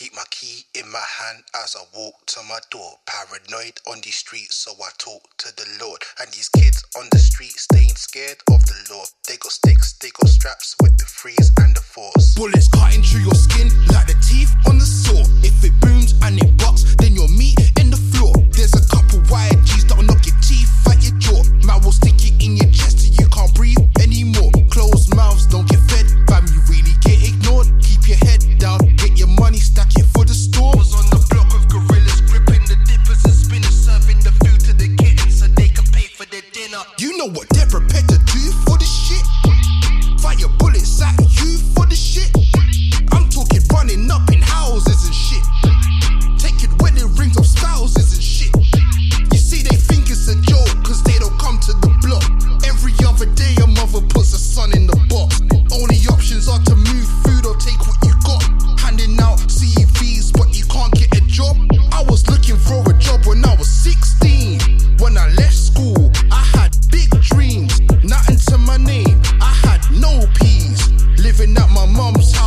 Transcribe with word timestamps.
Keep 0.00 0.16
my 0.16 0.24
key 0.30 0.64
in 0.74 0.90
my 0.90 1.04
hand 1.20 1.44
as 1.62 1.76
I 1.76 1.84
walk 1.94 2.24
to 2.32 2.40
my 2.48 2.58
door. 2.70 2.96
Paranoid 3.04 3.76
on 3.86 4.00
the 4.00 4.08
streets, 4.08 4.56
so 4.56 4.72
I 4.80 4.88
talk 4.96 5.28
to 5.36 5.54
the 5.54 5.68
Lord. 5.78 6.00
And 6.18 6.32
these 6.32 6.48
kids 6.48 6.82
on 6.96 7.04
the 7.12 7.18
street 7.18 7.52
staying 7.52 7.96
scared 7.96 8.38
of 8.48 8.64
the 8.64 8.80
law. 8.88 9.04
They 9.28 9.36
got 9.36 9.52
sticks, 9.52 9.92
they 10.00 10.08
got 10.08 10.30
straps 10.30 10.74
with 10.80 10.96
the 10.96 11.04
threes 11.04 11.52
and 11.60 11.76
the 11.76 11.82
fours. 11.82 12.32
Bullets 12.34 12.68
cutting 12.68 13.02
through 13.02 13.28
your 13.28 13.36
skin 13.36 13.68
like 13.92 14.06
the 14.06 14.16
know 37.20 37.26
what 37.32 37.46
different 37.50 37.86
picture. 37.92 38.09
my 71.92 71.98
mama's 71.98 72.39